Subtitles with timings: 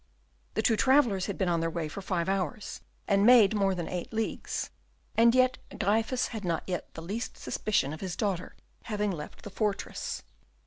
[0.55, 3.87] The two travellers had been on their way for five hours, and made more than
[3.87, 4.71] eight leagues,
[5.15, 10.23] and yet Gryphus had not the least suspicion of his daughter having left the fortress.